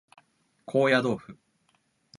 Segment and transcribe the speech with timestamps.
[0.65, 1.35] 高野豆腐